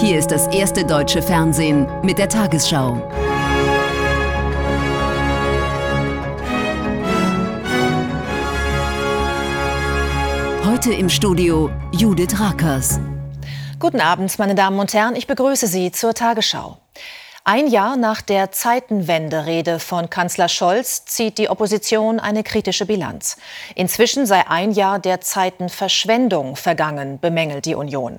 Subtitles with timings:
[0.00, 3.02] Hier ist das erste deutsche Fernsehen mit der Tagesschau.
[10.64, 13.00] Heute im Studio Judith Rakers.
[13.80, 15.16] Guten Abend, meine Damen und Herren.
[15.16, 16.78] Ich begrüße Sie zur Tagesschau.
[17.50, 23.38] Ein Jahr nach der Zeitenwende-Rede von Kanzler Scholz zieht die Opposition eine kritische Bilanz.
[23.74, 28.18] Inzwischen sei ein Jahr der Zeitenverschwendung vergangen, bemängelt die Union.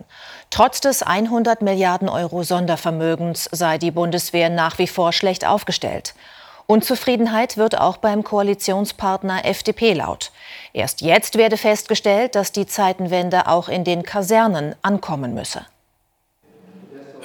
[0.50, 6.16] Trotz des 100 Milliarden Euro Sondervermögens sei die Bundeswehr nach wie vor schlecht aufgestellt.
[6.66, 10.32] Unzufriedenheit wird auch beim Koalitionspartner FDP laut.
[10.74, 15.68] Erst jetzt werde festgestellt, dass die Zeitenwende auch in den Kasernen ankommen müsse.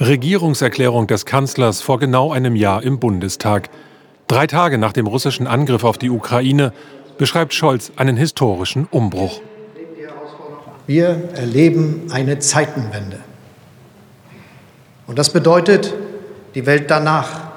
[0.00, 3.70] Regierungserklärung des Kanzlers vor genau einem Jahr im Bundestag.
[4.26, 6.72] Drei Tage nach dem russischen Angriff auf die Ukraine
[7.16, 9.40] beschreibt Scholz einen historischen Umbruch.
[10.88, 13.20] Wir erleben eine Zeitenwende.
[15.06, 15.94] Und das bedeutet,
[16.56, 17.52] die Welt danach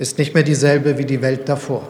[0.00, 1.88] ist nicht mehr dieselbe wie die Welt davor.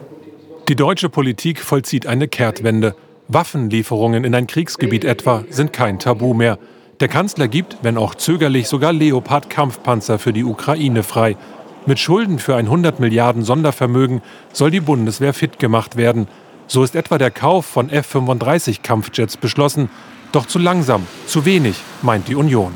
[0.69, 2.95] Die deutsche Politik vollzieht eine Kehrtwende.
[3.29, 6.59] Waffenlieferungen in ein Kriegsgebiet etwa sind kein Tabu mehr.
[7.01, 11.37] Der Kanzler gibt, wenn auch zögerlich, sogar Leopard-Kampfpanzer für die Ukraine frei.
[11.87, 14.21] Mit Schulden für ein 100 Milliarden Sondervermögen
[14.53, 16.27] soll die Bundeswehr fit gemacht werden.
[16.67, 19.91] So ist etwa der Kauf von F-35 Kampfjets beschlossen.
[20.33, 22.73] Doch zu langsam, zu wenig, meint die Union.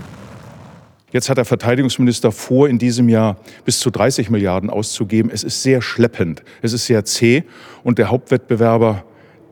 [1.11, 5.33] Jetzt hat der Verteidigungsminister vor, in diesem Jahr bis zu 30 Milliarden auszugeben.
[5.35, 7.43] Es ist sehr schleppend, es ist sehr zäh
[7.83, 9.03] und der Hauptwettbewerber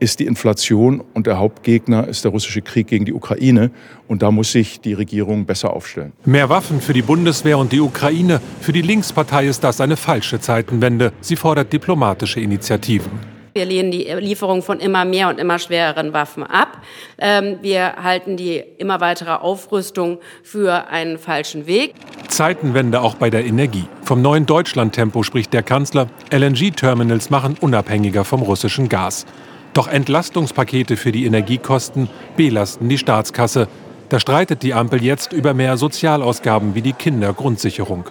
[0.00, 3.70] ist die Inflation und der Hauptgegner ist der russische Krieg gegen die Ukraine.
[4.08, 6.12] Und da muss sich die Regierung besser aufstellen.
[6.24, 8.40] Mehr Waffen für die Bundeswehr und die Ukraine.
[8.60, 11.12] Für die Linkspartei ist das eine falsche Zeitenwende.
[11.20, 13.10] Sie fordert diplomatische Initiativen.
[13.52, 16.82] Wir lehnen die Lieferung von immer mehr und immer schwereren Waffen ab.
[17.18, 21.94] Ähm, wir halten die immer weitere Aufrüstung für einen falschen Weg.
[22.28, 23.84] Zeitenwende auch bei der Energie.
[24.02, 26.06] Vom neuen Deutschlandtempo spricht der Kanzler.
[26.32, 29.26] LNG-Terminals machen unabhängiger vom russischen Gas.
[29.72, 33.68] Doch Entlastungspakete für die Energiekosten belasten die Staatskasse.
[34.08, 38.10] Da streitet die Ampel jetzt über mehr Sozialausgaben wie die Kindergrundsicherung.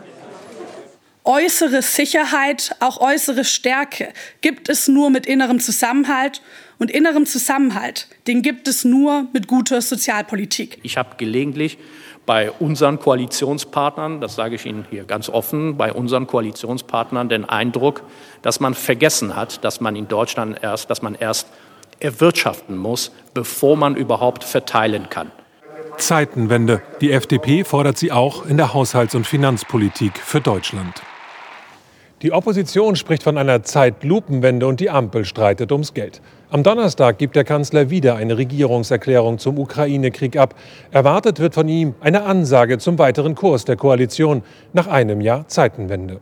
[1.25, 6.41] Äußere Sicherheit, auch äußere Stärke gibt es nur mit innerem Zusammenhalt.
[6.79, 10.79] Und innerem Zusammenhalt, den gibt es nur mit guter Sozialpolitik.
[10.81, 11.77] Ich habe gelegentlich
[12.25, 18.03] bei unseren Koalitionspartnern, das sage ich Ihnen hier ganz offen, bei unseren Koalitionspartnern den Eindruck,
[18.41, 21.47] dass man vergessen hat, dass man in Deutschland erst, dass man erst
[22.00, 25.31] erwirtschaften muss, bevor man überhaupt verteilen kann.
[25.97, 26.81] Zeitenwende.
[27.02, 31.01] Die FDP fordert sie auch in der Haushalts- und Finanzpolitik für Deutschland.
[32.22, 36.22] Die Opposition spricht von einer Zeitlupenwende und die Ampel streitet ums Geld.
[36.50, 40.53] Am Donnerstag gibt der Kanzler wieder eine Regierungserklärung zum Ukraine-Krieg ab.
[40.91, 44.44] Erwartet wird von ihm eine Ansage zum weiteren Kurs der Koalition
[44.74, 46.19] nach einem Jahr Zeitenwende.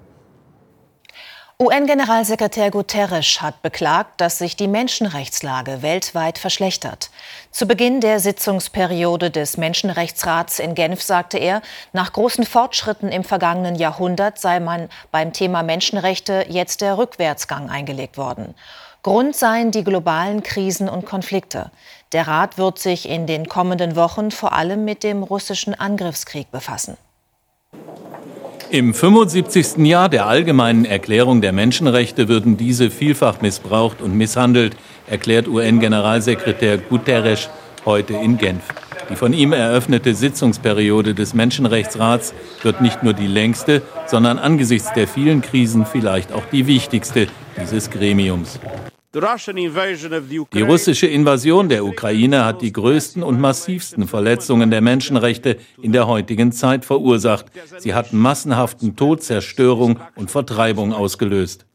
[1.59, 7.09] UN-Generalsekretär Guterres hat beklagt, dass sich die Menschenrechtslage weltweit verschlechtert.
[7.50, 11.63] Zu Beginn der Sitzungsperiode des Menschenrechtsrats in Genf sagte er,
[11.94, 18.19] nach großen Fortschritten im vergangenen Jahrhundert sei man beim Thema Menschenrechte jetzt der Rückwärtsgang eingelegt
[18.19, 18.53] worden.
[19.01, 21.72] Grund seien die globalen Krisen und Konflikte.
[22.12, 26.97] Der Rat wird sich in den kommenden Wochen vor allem mit dem russischen Angriffskrieg befassen.
[28.69, 29.78] Im 75.
[29.85, 34.75] Jahr der Allgemeinen Erklärung der Menschenrechte würden diese vielfach missbraucht und misshandelt,
[35.07, 37.50] erklärt UN-Generalsekretär Guterres
[37.85, 38.63] heute in Genf.
[39.09, 45.07] Die von ihm eröffnete Sitzungsperiode des Menschenrechtsrats wird nicht nur die längste, sondern angesichts der
[45.07, 48.59] vielen Krisen vielleicht auch die wichtigste dieses Gremiums.
[49.13, 56.07] Die russische Invasion der Ukraine hat die größten und massivsten Verletzungen der Menschenrechte in der
[56.07, 57.46] heutigen Zeit verursacht.
[57.78, 61.66] Sie hat massenhaften Tod, Zerstörung und Vertreibung ausgelöst.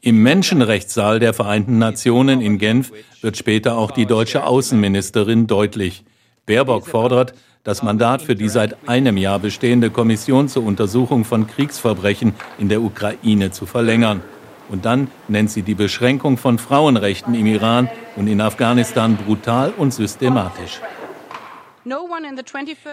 [0.00, 6.04] Im Menschenrechtssaal der Vereinten Nationen in Genf wird später auch die deutsche Außenministerin deutlich.
[6.46, 12.34] Baerbock fordert, das Mandat für die seit einem Jahr bestehende Kommission zur Untersuchung von Kriegsverbrechen
[12.58, 14.22] in der Ukraine zu verlängern.
[14.72, 19.92] Und dann nennt sie die Beschränkung von Frauenrechten im Iran und in Afghanistan brutal und
[19.92, 20.80] systematisch.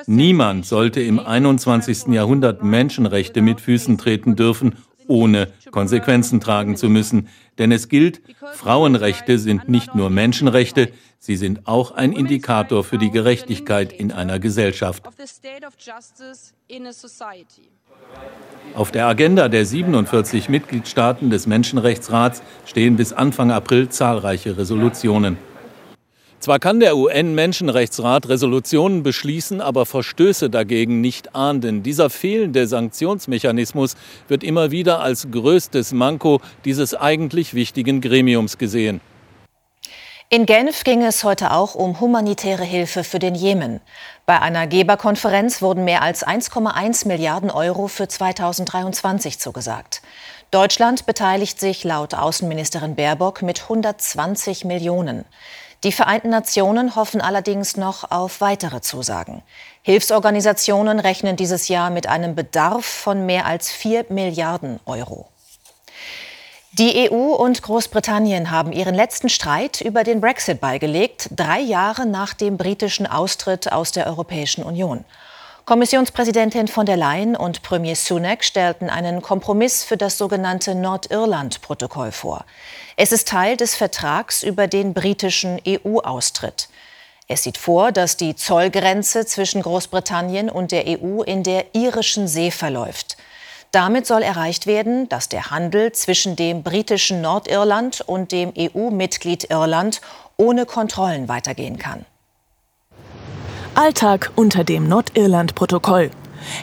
[0.07, 2.07] Niemand sollte im 21.
[2.07, 4.75] Jahrhundert Menschenrechte mit Füßen treten dürfen,
[5.09, 7.27] ohne Konsequenzen tragen zu müssen.
[7.57, 8.21] Denn es gilt,
[8.53, 14.39] Frauenrechte sind nicht nur Menschenrechte, sie sind auch ein Indikator für die Gerechtigkeit in einer
[14.39, 15.03] Gesellschaft.
[18.75, 25.37] Auf der Agenda der 47 Mitgliedstaaten des Menschenrechtsrats stehen bis Anfang April zahlreiche Resolutionen.
[26.49, 31.83] Zwar kann der UN-Menschenrechtsrat Resolutionen beschließen, aber Verstöße dagegen nicht ahnden.
[31.83, 33.95] Dieser fehlende Sanktionsmechanismus
[34.27, 38.99] wird immer wieder als größtes Manko dieses eigentlich wichtigen Gremiums gesehen.
[40.29, 43.79] In Genf ging es heute auch um humanitäre Hilfe für den Jemen.
[44.25, 50.01] Bei einer Geberkonferenz wurden mehr als 1,1 Milliarden Euro für 2023 zugesagt.
[50.49, 55.25] Deutschland beteiligt sich laut Außenministerin Baerbock mit 120 Millionen.
[55.83, 59.43] Die Vereinten Nationen hoffen allerdings noch auf weitere Zusagen.
[59.81, 65.29] Hilfsorganisationen rechnen dieses Jahr mit einem Bedarf von mehr als 4 Milliarden Euro.
[66.73, 72.33] Die EU und Großbritannien haben ihren letzten Streit über den Brexit beigelegt, drei Jahre nach
[72.33, 75.05] dem britischen Austritt aus der Europäischen Union.
[75.69, 82.43] Kommissionspräsidentin von der Leyen und Premier Sunak stellten einen Kompromiss für das sogenannte Nordirland-Protokoll vor.
[82.95, 86.69] Es ist Teil des Vertrags über den britischen EU-Austritt.
[87.27, 92.49] Es sieht vor, dass die Zollgrenze zwischen Großbritannien und der EU in der irischen See
[92.49, 93.15] verläuft.
[93.69, 100.01] Damit soll erreicht werden, dass der Handel zwischen dem britischen Nordirland und dem EU-Mitglied Irland
[100.35, 102.07] ohne Kontrollen weitergehen kann.
[103.79, 106.11] Alltag unter dem Nordirland-Protokoll.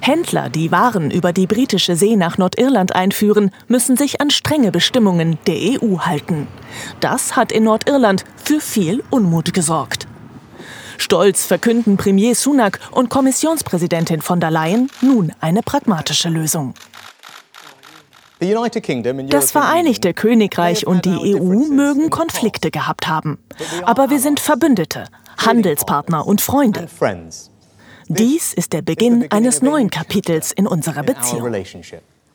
[0.03, 5.39] Händler, die Waren über die britische See nach Nordirland einführen, müssen sich an strenge Bestimmungen
[5.47, 6.47] der EU halten.
[7.01, 10.07] Das hat in Nordirland für viel Unmut gesorgt.
[10.99, 16.75] Stolz verkünden Premier Sunak und Kommissionspräsidentin von der Leyen nun eine pragmatische Lösung.
[19.31, 23.39] Das Vereinigte Königreich und die EU mögen Konflikte gehabt haben.
[23.85, 25.05] Aber wir sind Verbündete,
[25.39, 26.87] Handelspartner und Freunde.
[28.09, 31.53] Dies ist der Beginn eines neuen Kapitels in unserer Beziehung.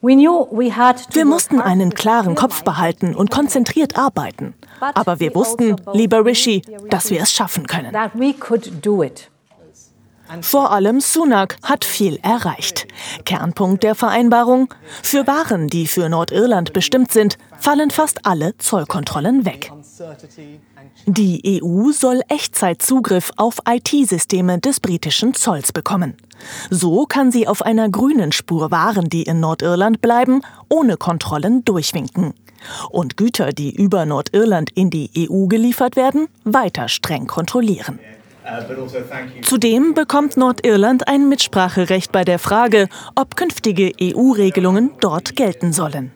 [0.02, 4.56] Wir mussten einen klaren Kopf behalten und konzentriert arbeiten.
[4.80, 7.96] Aber wir wussten, lieber Rishi, dass wir es schaffen können.
[10.40, 12.88] Vor allem Sunak hat viel erreicht.
[13.26, 14.74] Kernpunkt der Vereinbarung,
[15.04, 19.72] für Waren, die für Nordirland bestimmt sind, fallen fast alle Zollkontrollen weg.
[21.06, 26.16] Die EU soll Echtzeitzugriff auf IT-Systeme des britischen Zolls bekommen.
[26.70, 32.34] So kann sie auf einer grünen Spur Waren, die in Nordirland bleiben, ohne Kontrollen durchwinken.
[32.90, 38.00] Und Güter, die über Nordirland in die EU geliefert werden, weiter streng kontrollieren.
[39.44, 46.12] Zudem bekommt Nordirland ein Mitspracherecht bei der Frage, ob künftige EU-Regelungen dort gelten sollen.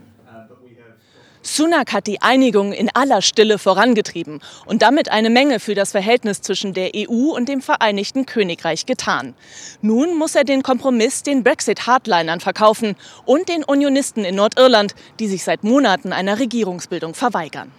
[1.46, 6.42] Sunak hat die Einigung in aller Stille vorangetrieben und damit eine Menge für das Verhältnis
[6.42, 9.36] zwischen der EU und dem Vereinigten Königreich getan.
[9.82, 12.96] Nun muss er den Kompromiss den Brexit-Hardlinern verkaufen
[13.26, 17.72] und den Unionisten in Nordirland, die sich seit Monaten einer Regierungsbildung verweigern.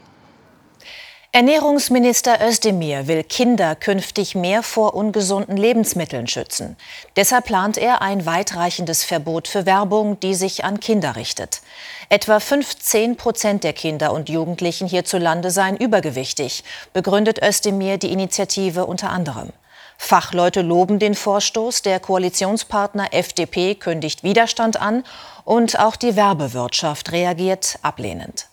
[1.33, 6.77] Ernährungsminister Özdemir will Kinder künftig mehr vor ungesunden Lebensmitteln schützen.
[7.17, 11.61] Deshalb plant er ein weitreichendes Verbot für Werbung, die sich an Kinder richtet.
[12.09, 19.11] Etwa 15 Prozent der Kinder und Jugendlichen hierzulande seien übergewichtig, begründet Özdemir die Initiative unter
[19.11, 19.53] anderem.
[19.99, 25.05] Fachleute loben den Vorstoß, der Koalitionspartner FDP kündigt Widerstand an
[25.45, 28.49] und auch die Werbewirtschaft reagiert ablehnend.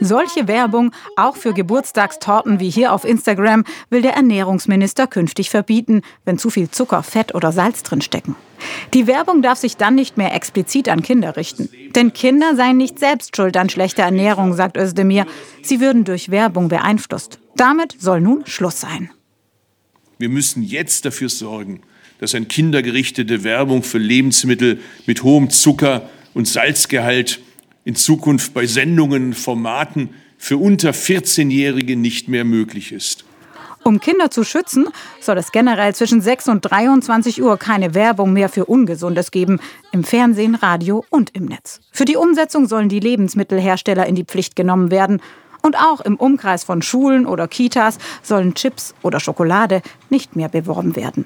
[0.00, 6.38] Solche Werbung, auch für Geburtstagstorten wie hier auf Instagram, will der Ernährungsminister künftig verbieten, wenn
[6.38, 8.36] zu viel Zucker, Fett oder Salz drin stecken.
[8.94, 11.68] Die Werbung darf sich dann nicht mehr explizit an Kinder richten.
[11.94, 15.26] Denn Kinder seien nicht selbst schuld an schlechter Ernährung, sagt Özdemir.
[15.62, 17.40] Sie würden durch Werbung beeinflusst.
[17.56, 19.10] Damit soll nun Schluss sein.
[20.18, 21.80] Wir müssen jetzt dafür sorgen,
[22.20, 27.40] dass an Kinder gerichtete Werbung für Lebensmittel mit hohem Zucker- und Salzgehalt
[27.88, 33.24] in Zukunft bei Sendungen, Formaten für unter 14-Jährige nicht mehr möglich ist.
[33.82, 34.88] Um Kinder zu schützen,
[35.22, 39.58] soll es generell zwischen 6 und 23 Uhr keine Werbung mehr für Ungesundes geben,
[39.90, 41.80] im Fernsehen, Radio und im Netz.
[41.90, 45.22] Für die Umsetzung sollen die Lebensmittelhersteller in die Pflicht genommen werden.
[45.62, 49.80] Und auch im Umkreis von Schulen oder Kitas sollen Chips oder Schokolade
[50.10, 51.24] nicht mehr beworben werden.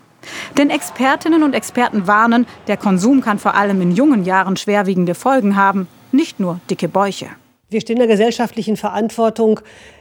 [0.57, 5.57] Denn Expertinnen und Experten warnen, der Konsum kann vor allem in jungen Jahren schwerwiegende Folgen
[5.57, 7.29] haben, nicht nur dicke Bäuche.
[7.69, 9.61] Wir stehen in der gesellschaftlichen Verantwortung,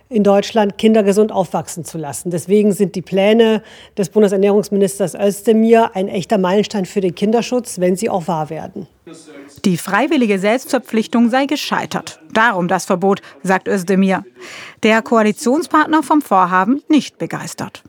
[0.09, 2.31] in Deutschland Kinder gesund aufwachsen zu lassen.
[2.31, 3.63] Deswegen sind die Pläne
[3.97, 8.87] des Bundesernährungsministers Özdemir ein echter Meilenstein für den Kinderschutz, wenn sie auch wahr werden.
[9.63, 12.19] Die freiwillige Selbstverpflichtung sei gescheitert.
[12.33, 14.25] Darum das Verbot, sagt Özdemir.
[14.83, 17.83] Der Koalitionspartner vom Vorhaben nicht begeistert.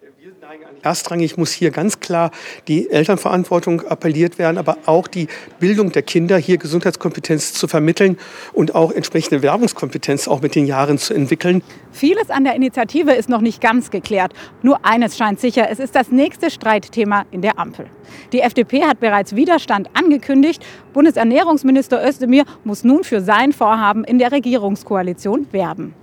[0.82, 2.30] Erstrangig muss hier ganz klar
[2.68, 5.28] die Elternverantwortung appelliert werden, aber auch die
[5.60, 8.18] Bildung der Kinder, hier Gesundheitskompetenz zu vermitteln
[8.52, 11.62] und auch entsprechende Werbungskompetenz auch mit den Jahren zu entwickeln.
[11.92, 14.32] Vieles an der Initiative ist noch nicht ganz geklärt.
[14.62, 17.86] Nur eines scheint sicher, es ist das nächste Streitthema in der Ampel.
[18.32, 20.64] Die FDP hat bereits Widerstand angekündigt.
[20.92, 25.94] Bundesernährungsminister Özdemir muss nun für sein Vorhaben in der Regierungskoalition werben.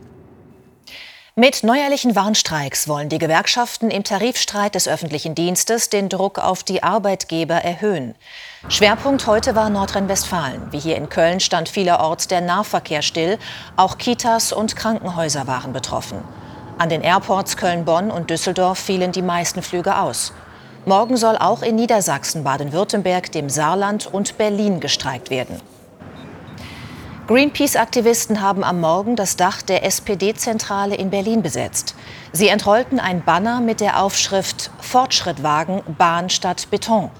[1.39, 6.83] Mit neuerlichen Warnstreiks wollen die Gewerkschaften im Tarifstreit des öffentlichen Dienstes den Druck auf die
[6.83, 8.13] Arbeitgeber erhöhen.
[8.67, 10.73] Schwerpunkt heute war Nordrhein-Westfalen.
[10.73, 13.39] Wie hier in Köln stand vielerorts der Nahverkehr still.
[13.77, 16.25] Auch Kitas und Krankenhäuser waren betroffen.
[16.77, 20.33] An den Airports Köln-Bonn und Düsseldorf fielen die meisten Flüge aus.
[20.85, 25.61] Morgen soll auch in Niedersachsen, Baden-Württemberg, dem Saarland und Berlin gestreikt werden.
[27.29, 31.93] Greenpeace-Aktivisten haben am Morgen das Dach der SPD-Zentrale in Berlin besetzt.
[32.31, 37.11] Sie entrollten ein Banner mit der Aufschrift Fortschritt wagen, Bahn statt Beton.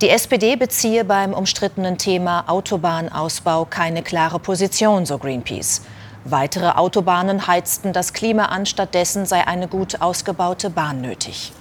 [0.00, 5.82] Die SPD beziehe beim umstrittenen Thema Autobahnausbau keine klare Position, so Greenpeace.
[6.24, 11.52] Weitere Autobahnen heizten das Klima an, stattdessen sei eine gut ausgebaute Bahn nötig.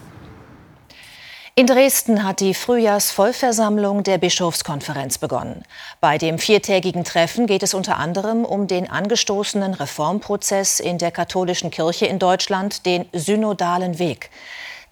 [1.53, 5.65] In Dresden hat die Frühjahrsvollversammlung der Bischofskonferenz begonnen.
[5.99, 11.69] Bei dem viertägigen Treffen geht es unter anderem um den angestoßenen Reformprozess in der katholischen
[11.69, 14.29] Kirche in Deutschland, den synodalen Weg.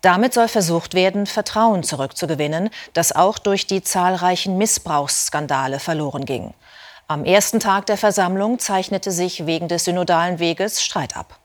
[0.02, 6.54] Damit soll versucht werden, Vertrauen zurückzugewinnen, das auch durch die zahlreichen Missbrauchsskandale verloren ging.
[7.08, 11.39] Am ersten Tag der Versammlung zeichnete sich wegen des synodalen Weges Streit ab.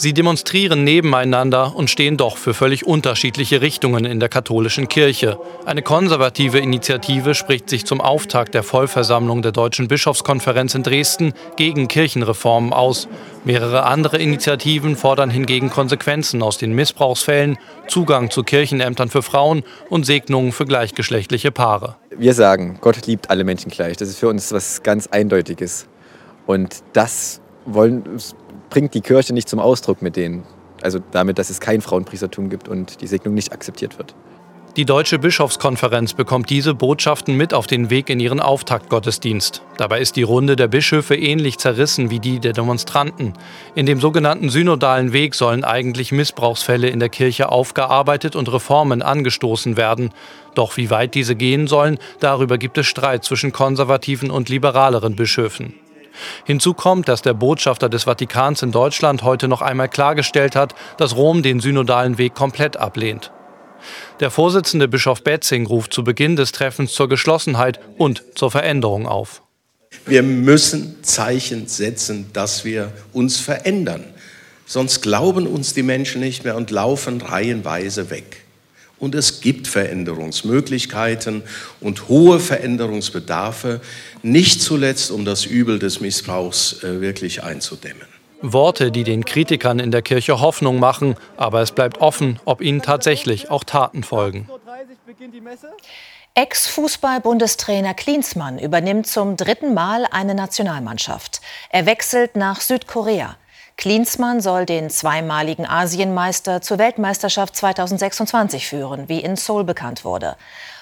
[0.00, 5.38] Sie demonstrieren nebeneinander und stehen doch für völlig unterschiedliche Richtungen in der katholischen Kirche.
[5.66, 11.86] Eine konservative Initiative spricht sich zum Auftakt der Vollversammlung der Deutschen Bischofskonferenz in Dresden gegen
[11.86, 13.08] Kirchenreformen aus.
[13.44, 20.06] Mehrere andere Initiativen fordern hingegen Konsequenzen aus den Missbrauchsfällen, Zugang zu Kirchenämtern für Frauen und
[20.06, 21.96] Segnungen für gleichgeschlechtliche Paare.
[22.16, 23.98] Wir sagen, Gott liebt alle Menschen gleich.
[23.98, 25.88] Das ist für uns was ganz Eindeutiges.
[26.46, 28.02] Und das wollen,
[28.70, 30.44] bringt die Kirche nicht zum Ausdruck mit denen.
[30.82, 34.14] Also damit, dass es kein Frauenpriestertum gibt und die Segnung nicht akzeptiert wird.
[34.76, 39.62] Die Deutsche Bischofskonferenz bekommt diese Botschaften mit auf den Weg in ihren Auftaktgottesdienst.
[39.76, 43.32] Dabei ist die Runde der Bischöfe ähnlich zerrissen wie die der Demonstranten.
[43.74, 49.76] In dem sogenannten synodalen Weg sollen eigentlich Missbrauchsfälle in der Kirche aufgearbeitet und Reformen angestoßen
[49.76, 50.10] werden.
[50.54, 55.74] Doch wie weit diese gehen sollen, darüber gibt es Streit zwischen konservativen und liberaleren Bischöfen.
[56.44, 61.16] Hinzu kommt, dass der Botschafter des Vatikans in Deutschland heute noch einmal klargestellt hat, dass
[61.16, 63.32] Rom den synodalen Weg komplett ablehnt.
[64.20, 69.42] Der Vorsitzende Bischof Betzing ruft zu Beginn des Treffens zur Geschlossenheit und zur Veränderung auf.
[70.06, 74.04] Wir müssen Zeichen setzen, dass wir uns verändern.
[74.66, 78.44] Sonst glauben uns die Menschen nicht mehr und laufen reihenweise weg.
[79.00, 81.42] Und es gibt Veränderungsmöglichkeiten
[81.80, 83.80] und hohe Veränderungsbedarfe,
[84.22, 88.06] nicht zuletzt um das Übel des Missbrauchs äh, wirklich einzudämmen.
[88.42, 92.82] Worte, die den Kritikern in der Kirche Hoffnung machen, aber es bleibt offen, ob ihnen
[92.82, 94.48] tatsächlich auch Taten folgen.
[96.34, 101.40] Ex-Fußball-Bundestrainer Klinsmann übernimmt zum dritten Mal eine Nationalmannschaft.
[101.70, 103.36] Er wechselt nach Südkorea.
[103.80, 110.36] Klinsmann soll den zweimaligen Asienmeister zur Weltmeisterschaft 2026 führen, wie in Seoul bekannt wurde.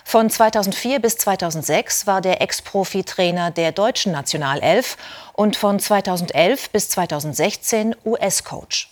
[0.05, 4.97] Von 2004 bis 2006 war der Ex-Profi-Trainer der deutschen Nationalelf
[5.33, 8.91] und von 2011 bis 2016 US-Coach.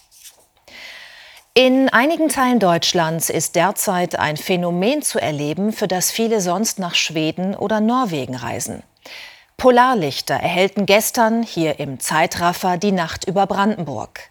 [1.54, 6.94] In einigen Teilen Deutschlands ist derzeit ein Phänomen zu erleben, für das viele sonst nach
[6.94, 8.84] Schweden oder Norwegen reisen.
[9.56, 14.30] Polarlichter erhellten gestern hier im Zeitraffer die Nacht über Brandenburg.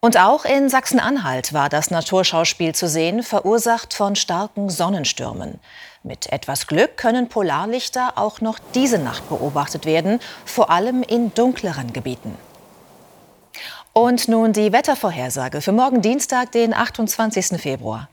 [0.00, 5.60] Und auch in Sachsen-Anhalt war das Naturschauspiel zu sehen, verursacht von starken Sonnenstürmen.
[6.02, 11.92] Mit etwas Glück können Polarlichter auch noch diese Nacht beobachtet werden, vor allem in dunkleren
[11.92, 12.34] Gebieten.
[13.92, 17.60] Und nun die Wettervorhersage für morgen Dienstag, den 28.
[17.60, 18.08] Februar.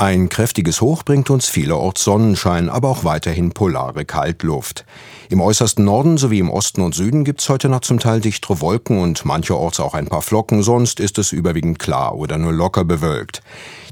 [0.00, 4.84] Ein kräftiges Hoch bringt uns vielerorts Sonnenschein, aber auch weiterhin polare Kaltluft.
[5.28, 9.00] Im äußersten Norden sowie im Osten und Süden gibt's heute Nacht zum Teil dichtere Wolken
[9.00, 13.42] und mancherorts auch ein paar Flocken, sonst ist es überwiegend klar oder nur locker bewölkt.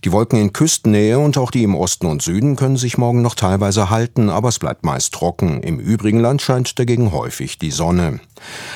[0.05, 3.35] Die Wolken in Küstennähe und auch die im Osten und Süden können sich morgen noch
[3.35, 5.61] teilweise halten, aber es bleibt meist trocken.
[5.65, 8.21] Im übrigen Land scheint dagegen häufig die Sonne.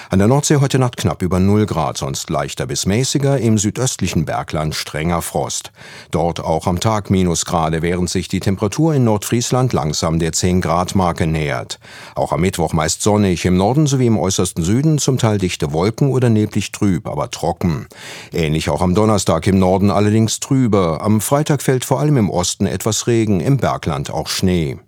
[0.09, 4.25] An der Nordsee heute Nacht knapp über 0 Grad, sonst leichter bis mäßiger, im südöstlichen
[4.25, 5.73] Bergland strenger Frost.
[6.11, 11.79] Dort auch am Tag Minusgrade, während sich die Temperatur in Nordfriesland langsam der 10-Grad-Marke nähert.
[12.15, 16.11] Auch am Mittwoch meist sonnig, im Norden sowie im äußersten Süden zum Teil dichte Wolken
[16.11, 17.87] oder neblig trüb, aber trocken.
[18.33, 21.03] Ähnlich auch am Donnerstag im Norden allerdings trüber.
[21.03, 24.79] Am Freitag fällt vor allem im Osten etwas Regen, im Bergland auch Schnee.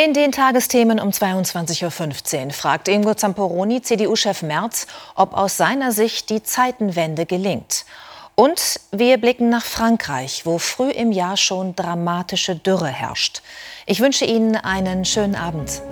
[0.00, 4.86] In den Tagesthemen um 22.15 Uhr fragt Ingo Zamperoni CDU-Chef Merz,
[5.16, 7.84] ob aus seiner Sicht die Zeitenwende gelingt.
[8.36, 13.42] Und wir blicken nach Frankreich, wo früh im Jahr schon dramatische Dürre herrscht.
[13.86, 15.82] Ich wünsche Ihnen einen schönen Abend.